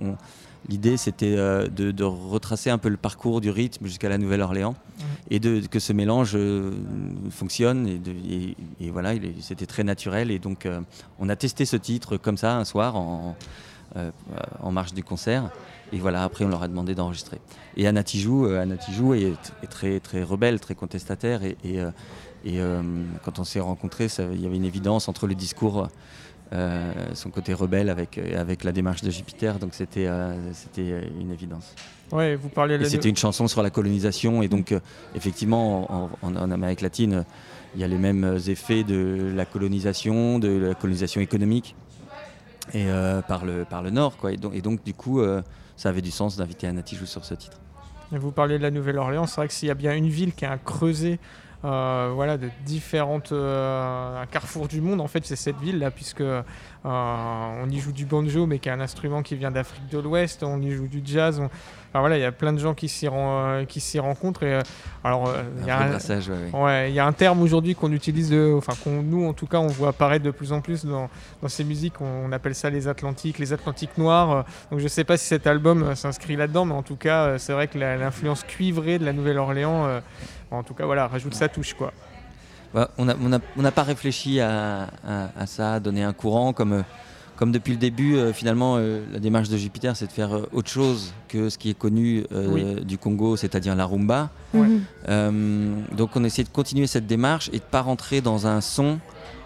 L'idée, 0.70 0.98
c'était 0.98 1.36
euh, 1.38 1.68
de, 1.68 2.04
retracer 2.04 2.70
un 2.70 2.78
peu 2.78 2.90
le 2.90 2.98
parcours 2.98 3.40
du 3.40 3.50
rythme 3.50 3.86
jusqu'à 3.86 4.10
la 4.10 4.18
Nouvelle-Orléans 4.18 4.74
mmh. 4.74 5.04
et 5.32 5.40
de, 5.40 5.62
que 5.66 5.80
ce 5.80 5.94
mélange 5.94 6.34
euh, 6.36 6.72
fonctionne. 7.30 8.02
Et, 8.30 8.90
voilà, 8.92 9.14
c'était 9.40 9.66
très 9.66 9.84
naturel. 9.84 10.30
Et 10.30 10.40
donc, 10.40 10.66
euh, 10.66 10.82
on 11.20 11.30
a 11.30 11.36
testé 11.36 11.66
ce 11.66 11.78
titre 11.78 12.18
comme 12.18 12.38
ça 12.38 12.58
un 12.58 12.66
soir 12.66 12.98
en, 12.98 13.36
en 14.60 14.72
marge 14.72 14.94
du 14.94 15.04
concert. 15.04 15.50
Et 15.94 16.00
voilà, 16.00 16.24
après, 16.24 16.44
on 16.44 16.50
leur 16.50 16.64
a 16.64 16.68
demandé 16.68 16.96
d'enregistrer. 16.96 17.40
Et 17.78 17.88
Anna 17.88 18.04
Tijoux, 18.04 18.46
est, 18.46 19.38
très, 19.70 20.02
très 20.02 20.22
rebelle, 20.22 20.60
très 20.60 20.76
contestataire. 20.76 21.44
Et, 21.44 21.56
et 22.46 22.60
quand 23.24 23.40
on 23.40 23.46
s'est 23.46 23.62
rencontrés, 23.62 24.08
il 24.34 24.42
y 24.42 24.46
avait 24.46 24.58
une 24.58 24.66
évidence 24.66 25.08
entre 25.08 25.28
le 25.28 25.36
discours 25.36 25.88
son 27.14 27.30
côté 27.30 27.54
rebelle 27.54 27.90
avec, 27.90 28.18
euh, 28.18 28.40
avec 28.40 28.64
la 28.64 28.72
démarche 28.72 29.02
de 29.02 29.10
Jupiter, 29.10 29.60
donc 29.60 29.74
c'était 29.74 30.08
euh, 30.08 30.34
c'était 30.54 31.10
une 31.20 31.32
évidence. 31.32 31.74
Ouais, 32.12 32.36
vous 32.36 32.50
parliez. 32.50 32.84
C'était 32.86 33.10
une 33.10 33.18
chanson 33.18 33.48
sur 33.48 33.62
la 33.62 33.70
colonisation 33.70 34.42
et 34.42 34.48
donc 34.48 34.74
effectivement 35.14 36.10
en, 36.22 36.52
Amérique 36.52 36.82
latine, 36.82 37.26
il 37.76 37.82
y 37.82 37.84
a 37.84 37.88
les 37.88 37.98
mêmes 37.98 38.40
effets 38.48 38.84
de 38.84 39.34
la 39.36 39.46
colonisation, 39.46 40.40
de 40.40 40.68
la 40.68 40.74
colonisation 40.74 41.20
économique. 41.20 41.76
et 42.74 42.86
par, 43.28 43.46
le, 43.46 43.66
par 43.66 43.82
le 43.82 43.90
nord. 43.90 44.18
Quoi. 44.18 44.32
Et, 44.34 44.38
donc, 44.38 44.54
et 44.56 44.62
donc, 44.62 44.84
du 44.84 44.94
coup, 44.94 45.22
ça 45.76 45.90
avait 45.90 46.02
du 46.02 46.12
sens 46.12 46.38
d'inviter 46.38 46.68
Anatijou 46.68 47.06
sur 47.06 47.26
ce 47.26 47.34
titre. 47.34 47.58
vous 48.12 48.32
parlez 48.32 48.58
de 48.58 48.64
la 48.64 48.72
Nouvelle-Orléans, 48.72 49.26
c'est 49.26 49.36
vrai 49.36 49.48
que 49.50 49.54
s'il 49.54 49.68
y 49.68 49.72
a 49.72 49.76
bien 49.76 49.94
une 49.94 50.08
ville 50.08 50.34
qui 50.34 50.46
a 50.46 50.52
un 50.54 50.58
creuset 50.58 51.20
voilà, 51.64 52.38
de 52.38 52.50
différentes 52.66 53.32
un 53.32 54.26
carrefour 54.32 54.68
du 54.68 54.82
monde 54.82 55.02
en 55.02 55.08
fait 55.08 55.26
c'est 55.26 55.36
cette 55.36 55.60
ville 55.60 55.80
là 55.80 55.92
puisque 55.92 56.24
on 56.84 57.68
y 57.70 57.80
joue 57.80 57.92
du 57.92 58.06
banjo 58.06 58.46
mais 58.46 58.60
qui 58.60 58.70
est 58.70 58.72
un 58.72 58.80
instrument 58.80 59.22
qui 59.22 59.36
vient 59.36 59.52
d'Afrique 59.52 59.88
de 59.90 60.00
l'Ouest 60.00 60.44
on 60.44 60.62
y 60.62 60.72
joue 60.72 60.88
du 60.88 61.02
jazz 61.04 61.42
voilà, 62.00 62.18
il 62.18 62.22
y 62.22 62.26
a 62.26 62.32
plein 62.32 62.54
de 62.54 62.60
gens 62.60 62.74
qui 62.74 62.90
s'y, 62.90 63.08
euh, 63.08 64.02
rencontrent. 64.02 64.44
Et, 64.44 64.54
euh, 64.54 64.62
alors, 65.04 65.30
euh, 65.30 65.44
il 65.60 65.66
y, 65.66 65.70
a 65.70 65.80
un, 65.80 66.64
ouais, 66.64 66.92
y 66.92 67.00
a 67.00 67.06
un 67.06 67.14
terme 67.14 67.42
aujourd'hui 67.42 67.76
qu'on 67.76 67.92
utilise, 67.92 68.34
enfin, 68.34 68.74
qu'on, 68.84 69.02
nous 69.02 69.26
en 69.26 69.34
tout 69.34 69.48
cas, 69.48 69.60
on 69.60 69.68
voit 69.68 69.90
apparaître 69.90 70.26
de 70.26 70.32
plus 70.32 70.52
en 70.52 70.62
plus 70.62 70.86
dans, 70.86 71.10
ces 71.48 71.64
musiques. 71.64 72.00
On, 72.02 72.32
appelle 72.32 72.56
ça 72.56 72.70
les 72.70 72.88
Atlantiques, 72.88 73.40
les 73.40 73.54
Atlantiques 73.54 73.98
noirs. 73.98 74.46
Donc, 74.72 74.80
je 74.80 74.84
ne 74.84 74.90
sais 74.90 75.04
pas 75.04 75.18
si 75.18 75.26
cet 75.26 75.48
album 75.48 75.96
s'inscrit 75.96 76.36
là-dedans, 76.36 76.66
mais 76.66 76.74
en 76.74 76.84
tout 76.84 76.98
cas, 76.98 77.38
c'est 77.38 77.54
vrai 77.54 77.68
que 77.68 77.78
l'influence 77.78 78.44
cuivrée 78.44 79.00
de 79.00 79.06
la 79.06 79.14
Nouvelle-Orléans, 79.14 80.02
en 80.52 80.64
tout 80.64 80.74
cas, 80.74 80.86
voilà, 80.86 81.08
rajoute 81.08 81.34
sa 81.34 81.50
touche, 81.50 81.74
quoi. 81.74 81.94
Bah, 82.74 82.92
on 82.98 83.06
n'a 83.06 83.72
pas 83.72 83.84
réfléchi 83.84 84.40
à, 84.42 84.90
à, 85.06 85.46
ça, 85.46 85.80
donner 85.80 86.04
un 86.04 86.14
courant 86.14 86.54
comme 86.54 86.84
comme 87.38 87.52
depuis 87.52 87.72
le 87.72 87.78
début, 87.78 88.16
euh, 88.16 88.34
finalement, 88.34 88.76
euh, 88.78 89.00
la 89.14 89.20
démarche 89.20 89.48
de 89.48 89.58
Jupiter, 89.58 89.96
c'est 89.96 90.08
de 90.08 90.12
faire 90.12 90.36
euh, 90.36 90.50
autre 90.52 90.70
chose 90.70 91.14
que 91.28 91.50
ce 91.50 91.58
qui 91.58 91.70
est 91.70 91.78
connu 91.78 92.26
du 92.84 92.98
Congo, 92.98 93.38
c'est-à-dire 93.38 93.76
la 93.76 93.86
rumba. 93.86 94.30
donc 94.54 96.10
on 96.16 96.24
essaie 96.24 96.44
de 96.44 96.50
continuer 96.50 96.88
cette 96.88 97.06
démarche 97.08 97.50
et 97.50 97.60
de 97.60 97.64
ne 97.64 97.70
pas 97.70 97.82
rentrer 97.82 98.22
dans 98.22 98.48
un 98.48 98.60
son 98.62 99.00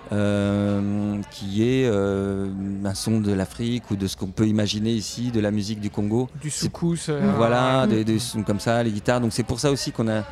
qui 0.10 1.64
est 1.64 1.88
un 1.88 2.94
son 2.94 3.20
de 3.20 3.32
l'Afrique 3.32 3.90
ou 3.92 3.96
de 3.96 4.08
ce 4.08 4.16
qu'on 4.16 4.28
peut 4.28 4.48
imaginer 4.48 4.92
ici, 4.92 5.32
de 5.32 5.40
la 5.40 5.52
musique 5.52 5.80
du 5.80 5.90
Congo. 5.90 6.30
Du 6.42 6.50
soukous. 6.50 7.10
voilà, 7.38 7.88
des, 7.88 8.20
sons 8.20 8.44
comme 8.44 8.60
ça, 8.60 8.84
les 8.84 8.92
guitares. 8.92 9.22
Donc 9.22 9.34
c'est 9.34 9.44
pour 9.44 9.60
ça 9.60 9.72
aussi 9.72 9.92
qu'on 9.92 10.08
a 10.08 10.24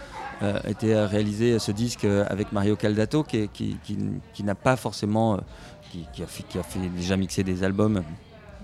été 0.68 0.96
réalisé 0.96 1.60
ce 1.60 1.72
disque 1.72 2.06
avec 2.06 2.52
Mario 2.52 2.76
Caldato, 2.76 3.24
qui, 3.24 3.50
qui 3.50 4.44
n'a 4.44 4.56
pas 4.56 4.76
forcément 4.76 5.40
qui, 6.14 6.24
a 6.24 6.28
fait, 6.28 6.44
qui, 6.44 6.58
a 6.58 6.64
fait, 6.64 6.80
déjà 6.96 7.18
mixé 7.18 7.44
des 7.44 7.64
albums. 7.64 8.04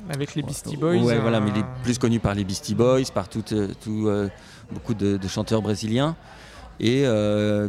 Avec 0.10 0.36
les 0.36 0.44
Beastie 0.44 0.77
Boys 0.77 0.98
Ouais, 0.98 1.17
voilà, 1.20 1.39
mais 1.39 1.50
il 1.51 1.58
est 1.58 1.63
euh, 1.63 1.84
plus 1.84 1.98
connu 1.98 2.20
par 2.20 2.36
les 2.36 2.44
Beastie 2.44 2.75
Boys, 2.75 3.05
par 3.13 3.27
tout, 3.27 3.44
euh, 3.51 3.70
tout 3.84 4.08
euh, 4.08 4.29
beaucoup 4.72 4.94
de, 4.94 5.20
chanteurs 5.27 5.62
brésiliens, 5.62 6.15
et 6.79 7.05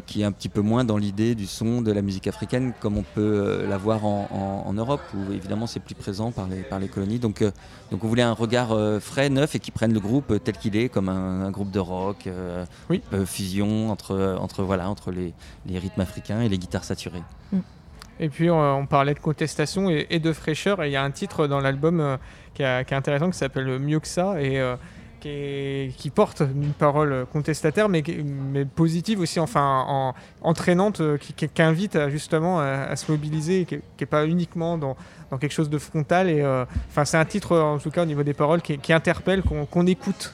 qui 0.06 0.22
est 0.22 0.25
un 0.25 0.32
petit 0.32 0.48
peu 0.48 0.60
moins 0.60 0.84
dans 0.84 0.96
l'idée 0.96 1.34
du 1.34 1.46
son 1.46 1.82
de 1.82 1.92
la 1.92 2.02
musique 2.02 2.26
africaine 2.26 2.72
comme 2.80 2.96
on 2.96 3.02
peut 3.02 3.64
l'avoir 3.68 4.04
en, 4.04 4.64
en, 4.66 4.72
Europe, 4.72 5.00
où 5.14 5.32
évidemment 5.32 5.66
c'est 5.66 5.80
plus 5.80 5.94
présent 5.94 6.32
par 6.32 6.46
les, 6.48 6.62
par 6.62 6.78
les 6.78 6.88
colonies. 6.88 7.18
Donc, 7.18 7.42
donc 7.90 8.04
on 8.04 8.08
voulait 8.08 8.22
un 8.22 8.32
regard 8.32 8.76
frais, 9.00 9.28
neuf, 9.28 9.54
et 9.54 9.58
qui 9.58 9.70
prenne 9.70 9.92
le 9.92 10.00
groupe 10.00 10.42
tel 10.42 10.56
qu'il 10.56 10.76
est, 10.76 10.88
comme 10.88 11.08
un, 11.08 11.50
groupe 11.50 11.70
de 11.70 11.78
rock, 11.78 12.28
oui. 12.90 13.02
fusion 13.25 13.90
entre, 13.90 14.36
entre, 14.40 14.62
voilà, 14.62 14.88
entre 14.88 15.10
les, 15.10 15.32
les, 15.66 15.78
rythmes 15.78 16.00
africains 16.00 16.40
et 16.40 16.48
les 16.48 16.58
guitares 16.58 16.84
saturées. 16.84 17.22
Mm. 17.52 17.60
Et 18.18 18.28
puis 18.28 18.50
on, 18.50 18.86
parlait 18.86 19.14
de 19.14 19.18
contestation 19.18 19.90
et, 19.90 20.18
de 20.18 20.32
fraîcheur. 20.32 20.82
Et 20.82 20.88
il 20.88 20.92
y 20.92 20.96
a 20.96 21.02
un 21.02 21.10
titre 21.10 21.46
dans 21.46 21.60
l'album 21.60 22.00
euh, 22.00 22.16
qui, 22.54 22.62
est 22.62 22.92
intéressant 22.92 23.30
qui 23.30 23.38
s'appelle 23.38 23.78
Mieux 23.78 24.00
que 24.00 24.08
ça 24.08 24.40
et 24.40 24.58
euh, 25.25 25.88
qui, 25.96 26.11
porte 26.11 26.40
une 26.40 26.73
parole 26.73 27.26
contestataire 27.32 27.88
mais, 27.88 28.02
mais 28.25 28.64
positive 28.64 29.20
aussi, 29.20 29.40
enfin 29.40 29.85
en, 29.87 30.14
entraînante, 30.42 31.00
euh, 31.00 31.18
qui, 31.18 31.62
invite 31.62 31.99
justement 32.11 32.61
à, 32.61 32.94
se 32.96 33.11
mobiliser, 33.11 33.64
qui 33.64 33.76
n'est 34.00 34.06
pas 34.06 34.26
uniquement 34.26 34.78
dans, 34.78 34.96
dans, 35.30 35.38
quelque 35.38 35.52
chose 35.52 35.70
de 35.70 35.78
frontal. 35.78 36.28
Et 36.28 36.44
enfin 36.90 37.04
c'est 37.04 37.16
un 37.16 37.25
titre 37.25 37.56
en 37.56 37.78
tout 37.78 37.90
cas 37.90 38.02
au 38.02 38.06
niveau 38.06 38.23
des 38.23 38.35
paroles 38.35 38.62
qui, 38.62 38.92
interpelle, 38.92 39.42
qu'on 39.42 39.87
écoute 39.87 40.32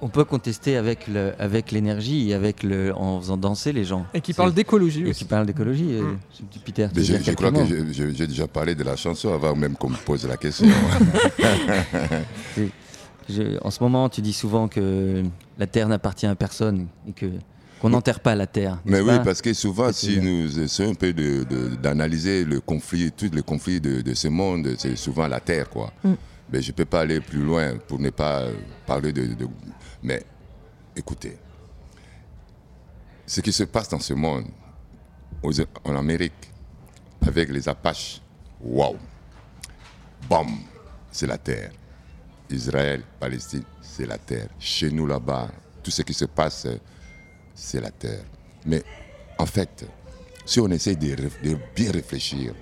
on 0.00 0.08
peut 0.08 0.24
contester 0.24 0.76
avec 0.76 1.06
le, 1.08 1.32
avec 1.38 1.70
l'énergie 1.70 2.30
et 2.30 2.34
avec 2.34 2.62
le, 2.62 2.94
en 2.96 3.20
faisant 3.20 3.36
danser 3.36 3.72
les 3.72 3.84
gens. 3.84 4.06
Et 4.14 4.20
qui 4.20 4.32
parle 4.32 4.52
d'écologie 4.52 5.06
Et 5.06 5.12
qui 5.12 5.24
parle 5.24 5.46
d'écologie. 5.46 5.84
Mm. 5.84 6.18
Peter, 6.64 6.88
je, 6.94 7.32
crois 7.32 7.52
que 7.52 7.64
j'ai 7.90 8.26
déjà 8.26 8.46
parlé 8.46 8.74
de 8.74 8.82
la 8.82 8.96
chanson 8.96 9.32
avant 9.32 9.54
même 9.54 9.76
qu'on 9.76 9.90
me 9.90 9.96
pose 9.96 10.26
la 10.26 10.36
question. 10.36 10.68
en 13.62 13.70
ce 13.70 13.82
moment, 13.82 14.08
tu 14.08 14.20
dis 14.20 14.32
souvent 14.32 14.68
que 14.68 15.22
la 15.58 15.66
terre 15.66 15.88
n'appartient 15.88 16.26
à 16.26 16.34
personne 16.34 16.86
et 17.08 17.12
que 17.12 17.26
qu'on 17.80 17.90
n'enterre 17.90 18.20
pas 18.20 18.34
la 18.34 18.46
terre. 18.46 18.78
Mais 18.86 19.00
oui, 19.00 19.12
parce 19.22 19.42
que 19.42 19.52
souvent, 19.52 19.92
si 19.92 20.18
nous 20.18 20.58
essayons 20.58 20.92
un 20.92 20.94
peu 20.94 21.12
d'analyser 21.82 22.44
le 22.44 22.60
conflit, 22.60 23.12
tous 23.12 23.30
les 23.30 23.42
conflits 23.42 23.78
de, 23.78 24.14
ce 24.14 24.28
monde, 24.28 24.74
c'est 24.78 24.96
souvent 24.96 25.26
la 25.26 25.38
terre, 25.38 25.68
quoi. 25.68 25.92
Mm. 26.02 26.14
Mais 26.50 26.62
je 26.62 26.68
ne 26.70 26.72
peux 26.72 26.86
pas 26.86 27.00
aller 27.00 27.20
plus 27.20 27.42
loin 27.42 27.74
pour 27.86 27.98
ne 27.98 28.08
pas 28.08 28.44
parler 28.86 29.12
de, 29.12 29.36
Mais 30.02 30.24
écoutez, 30.96 31.36
ce 33.26 33.42
qui 33.42 33.52
se 33.52 33.64
passe 33.64 33.90
dans 33.90 34.00
ce 34.00 34.14
monde, 34.14 34.46
en 35.84 35.96
Amérique, 35.96 36.32
avec 37.26 37.50
les 37.50 37.68
Apaches, 37.68 38.22
waouh, 38.62 38.96
bam, 40.28 40.48
c'est 41.10 41.26
la 41.26 41.36
terre. 41.36 41.70
Israël, 42.50 43.02
Palestine, 43.18 43.64
c'est 43.80 44.06
la 44.06 44.18
terre. 44.18 44.48
Chez 44.58 44.90
nous 44.90 45.06
là-bas, 45.06 45.50
tout 45.82 45.90
ce 45.90 46.02
qui 46.02 46.14
se 46.14 46.24
passe, 46.26 46.66
c'est 47.54 47.80
la 47.80 47.90
terre. 47.90 48.24
Mais 48.66 48.82
en 49.38 49.46
fait, 49.46 49.86
si 50.44 50.60
on 50.60 50.68
essaie 50.68 50.96
de, 50.96 51.14
de 51.14 51.56
bien 51.74 51.90
réfléchir, 51.90 52.54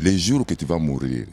les 0.00 0.18
jours 0.18 0.44
que 0.44 0.54
tu 0.54 0.64
vas 0.64 0.78
mourir, 0.78 1.26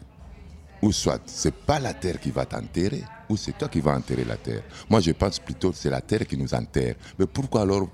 ou 0.82 0.92
soit 0.92 1.22
c'est 1.26 1.54
pas 1.54 1.80
la 1.80 1.94
terre 1.94 2.20
qui 2.20 2.32
va 2.32 2.46
t'enterrer, 2.46 3.04
ou 3.30 3.38
c'est 3.38 3.58
toi 3.58 3.68
qui 3.68 3.80
vas 3.80 3.96
enterrer 3.96 4.26
la 4.26 4.38
terre. 4.38 4.64
Moi, 4.90 5.00
je 5.00 5.12
pense 5.12 5.40
plutôt 5.40 5.72
que 5.72 5.78
c'est 5.78 5.90
la 5.90 6.02
terre 6.02 6.26
qui 6.28 6.38
nous 6.38 6.54
enterre. 6.54 6.96
Mais 7.18 7.26
pourquoi 7.26 7.62
alors 7.62 7.88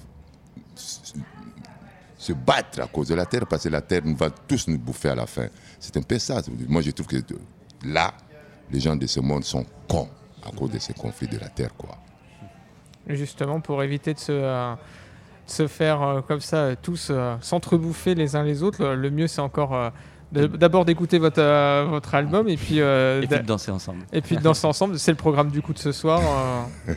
se 2.18 2.34
battre 2.34 2.82
à 2.82 2.88
cause 2.88 3.10
de 3.10 3.16
la 3.16 3.26
terre? 3.26 3.46
Parce 3.46 3.64
que 3.64 3.70
la 3.70 3.82
terre 3.82 4.02
nous 4.04 4.16
va 4.16 4.30
tous 4.30 4.68
nous 4.68 4.80
bouffer 4.80 5.10
à 5.10 5.16
la 5.16 5.28
fin. 5.28 5.48
C'est 5.80 5.96
un 5.98 6.02
peu 6.02 6.18
ça. 6.18 6.42
Moi, 6.68 6.82
je 6.82 6.92
trouve 6.92 7.08
que 7.08 7.18
là, 7.86 8.14
les 8.72 8.80
gens 8.80 8.96
de 8.96 9.08
ce 9.08 9.20
monde 9.20 9.44
sont 9.44 9.66
cons 9.88 10.10
à 10.46 10.52
cause 10.52 10.72
de 10.72 10.80
ces 10.80 10.94
conflits 10.94 11.28
de 11.28 11.38
la 11.38 11.50
terre, 11.50 11.76
quoi. 11.76 11.98
Justement, 13.08 13.62
pour 13.62 13.82
éviter 13.84 14.14
de 14.14 14.20
se, 14.20 14.32
euh, 14.32 14.74
se 15.46 15.68
faire 15.68 16.02
euh, 16.02 16.22
comme 16.22 16.42
ça, 16.42 16.76
tous 16.76 17.08
euh, 17.10 17.38
s'entrebouffer 17.42 18.16
les 18.16 18.36
uns 18.36 18.44
les 18.44 18.64
autres, 18.64 18.86
le 18.86 19.10
mieux, 19.10 19.28
c'est 19.28 19.42
encore 19.42 19.92
D'abord 20.32 20.84
d'écouter 20.84 21.20
votre, 21.20 21.42
euh, 21.42 21.86
votre 21.90 22.14
album 22.14 22.50
et 22.50 22.58
puis, 22.58 22.82
euh, 22.82 23.22
et 23.22 23.28
puis 23.28 23.40
de 23.40 23.44
danser 23.46 23.72
ensemble. 23.72 24.04
Et 24.12 24.22
puis 24.22 24.36
de 24.36 24.42
danser 24.42 24.68
ensemble, 24.68 25.00
c'est 25.00 25.12
le 25.12 25.18
programme 25.18 25.50
du 25.50 25.62
coup 25.62 25.74
de 25.74 25.80
ce 25.80 25.94
soir. 25.94 26.22
Euh. 26.90 26.94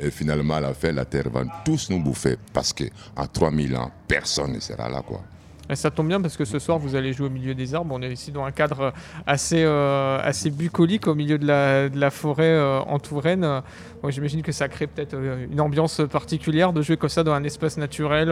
et 0.00 0.10
finalement, 0.10 0.54
à 0.54 0.60
la 0.60 0.74
fin, 0.74 0.92
la 0.92 1.06
Terre 1.06 1.30
va 1.30 1.44
tous 1.64 1.88
nous 1.88 2.02
bouffer 2.02 2.36
parce 2.52 2.74
qu'en 2.74 3.26
3000 3.26 3.76
ans, 3.76 3.90
personne 4.06 4.52
ne 4.52 4.60
sera 4.60 4.90
là. 4.90 5.00
quoi. 5.00 5.22
Et 5.70 5.76
ça 5.76 5.90
tombe 5.90 6.08
bien 6.08 6.20
parce 6.20 6.36
que 6.36 6.44
ce 6.44 6.58
soir, 6.58 6.78
vous 6.78 6.94
allez 6.94 7.12
jouer 7.12 7.28
au 7.28 7.30
milieu 7.30 7.54
des 7.54 7.74
arbres. 7.74 7.94
On 7.94 8.02
est 8.02 8.12
ici 8.12 8.30
dans 8.30 8.44
un 8.44 8.50
cadre 8.50 8.92
assez, 9.26 9.64
assez 9.64 10.50
bucolique 10.50 11.06
au 11.06 11.14
milieu 11.14 11.38
de 11.38 11.46
la, 11.46 12.10
forêt 12.10 12.60
Touraine. 13.02 13.62
J'imagine 14.08 14.42
que 14.42 14.52
ça 14.52 14.68
crée 14.68 14.86
peut-être 14.86 15.16
une 15.50 15.60
ambiance 15.60 16.02
particulière 16.10 16.72
de 16.72 16.82
jouer 16.82 16.96
comme 16.96 17.08
ça 17.08 17.24
dans 17.24 17.32
un 17.32 17.44
espace 17.44 17.78
naturel. 17.78 18.30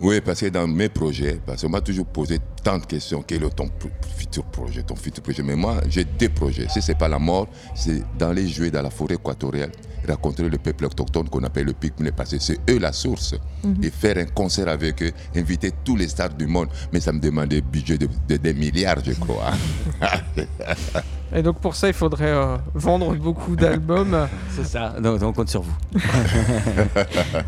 Oui, 0.00 0.20
parce 0.20 0.40
que 0.40 0.46
dans 0.46 0.66
mes 0.66 0.88
projets, 0.88 1.40
parce 1.46 1.62
qu'on 1.62 1.68
m'a 1.68 1.80
toujours 1.80 2.06
posé 2.06 2.38
tant 2.62 2.78
de 2.78 2.86
questions, 2.86 3.22
quel 3.26 3.44
est 3.44 3.50
ton 3.50 3.68
futur 4.16 4.44
projet, 4.44 4.82
ton 4.82 4.96
futur 4.96 5.22
projet? 5.22 5.42
Mais 5.42 5.56
moi, 5.56 5.76
j'ai 5.88 6.04
deux 6.04 6.28
projets. 6.28 6.66
Si 6.68 6.82
ce 6.82 6.92
n'est 6.92 6.98
pas 6.98 7.08
la 7.08 7.18
mort, 7.18 7.48
c'est 7.74 8.02
d'aller 8.18 8.48
jouer 8.48 8.70
dans 8.70 8.82
la 8.82 8.90
forêt 8.90 9.14
équatoriale, 9.14 9.70
rencontrer 10.08 10.48
le 10.48 10.58
peuple 10.58 10.86
autochtone 10.86 11.28
qu'on 11.28 11.44
appelle 11.44 11.66
le 11.66 11.72
Pygmée, 11.72 12.12
parce 12.12 12.30
que 12.32 12.38
c'est 12.38 12.58
eux 12.68 12.78
la 12.78 12.92
source. 12.92 13.34
Mhm. 13.62 13.84
Et 13.84 13.90
faire 13.90 14.18
un 14.18 14.26
concert 14.26 14.68
avec 14.68 15.02
eux, 15.02 15.12
inviter 15.36 15.70
tous 15.84 15.96
les 15.96 16.08
stars 16.08 16.34
du 16.34 16.46
monde. 16.46 16.68
Mais 16.92 17.00
ça 17.00 17.12
me 17.12 17.20
demande 17.20 17.52
un 17.52 17.60
budget 17.60 17.96
de, 17.96 18.08
des 18.36 18.54
milliards, 18.54 19.02
je 19.04 19.12
crois. 19.12 19.52
Et 21.34 21.42
donc 21.42 21.58
pour 21.58 21.74
ça, 21.74 21.88
il 21.88 21.94
faudrait 21.94 22.30
euh, 22.30 22.56
vendre 22.74 23.14
beaucoup 23.16 23.56
d'albums. 23.56 24.28
C'est 24.54 24.64
ça, 24.64 24.94
donc, 25.00 25.20
on 25.22 25.32
compte 25.32 25.48
sur 25.48 25.62
vous. 25.62 25.74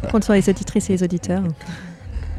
on 0.05 0.11
compte 0.11 0.25
sur 0.25 0.33
les 0.33 0.49
auditrices 0.49 0.91
et 0.91 0.95
les 0.95 1.03
auditeurs. 1.05 1.43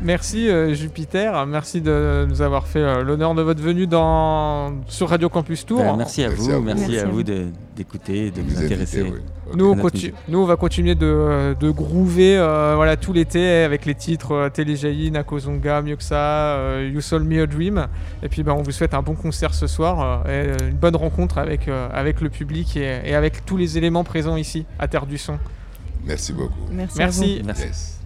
Merci 0.01 0.48
euh, 0.48 0.75
Jupiter, 0.75 1.48
merci 1.48 1.82
de 1.82 2.27
nous 2.30 2.44
avoir 2.44 2.68
fait 2.68 2.82
euh, 2.82 3.04
l'honneur 3.04 3.34
de 3.34 3.42
votre 3.42 3.62
venue 3.62 3.88
dans, 3.88 4.74
sur 4.88 5.10
Radio 5.10 5.27
Campus 5.27 5.66
Tour. 5.66 5.80
Ben, 5.80 5.96
merci, 5.98 6.24
à 6.24 6.30
vous, 6.30 6.62
merci, 6.62 7.00
à 7.00 7.06
vous, 7.06 7.24
d'écouter, 7.24 8.30
de, 8.30 8.42
nous 8.42 8.62
intéresser. 8.63 9.12
Nous, 9.56 9.66
on 9.72 9.89
nous, 10.27 10.39
on 10.39 10.46
va 10.46 10.56
continuer 10.56 10.94
de, 10.94 11.56
de 11.60 11.72
groover 11.72 12.38
euh, 12.38 12.74
voilà, 12.75 12.96
tout 12.96 13.12
l'été 13.12 13.63
avec 13.63 13.86
les 13.86 13.96
titres 13.96 14.50
Téléjaï, 14.54 15.10
Nakozonga, 15.10 15.82
Mieux 15.82 15.96
que 15.96 16.04
ça, 16.04 16.80
You 16.80 17.01
Sold 17.01 17.25
Me 17.25 17.42
a 17.42 17.48
Dream. 17.48 17.88
Et 18.22 18.30
puis 18.30 18.44
ben, 18.44 18.54
on 18.54 18.62
vous 18.62 18.72
souhaite 18.72 18.94
un 18.94 19.01
bon 19.01 19.16
concert 19.16 19.56
ce 19.56 19.66
soir 19.66 20.30
et 20.30 20.51
une 20.70 20.77
bonne 20.77 20.96
rencontre 20.96 21.39
avec, 21.39 21.70
avec 21.92 22.22
le 22.22 22.30
public 22.30 22.77
et, 22.77 23.16
avec 23.16 23.46
tous 23.46 23.58
les 23.58 23.80
éléments 23.80 24.04
présents 24.04 24.38
ici 24.38 24.66
à 24.77 24.88
Terre 24.88 25.08
du 25.08 25.18
Son. 25.18 25.39
Merci 26.06 26.34
beaucoup. 26.34 26.54
Merci. 26.72 27.42
merci. 27.44 27.97